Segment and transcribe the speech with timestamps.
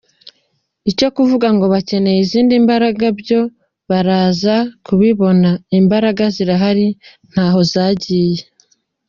[0.91, 3.41] Icyo kuvuga ngo bakeneye izindi mbaraga byo
[3.89, 6.87] baraza kubibona, imbaraga zirahari
[7.31, 8.41] ntaho zagiye.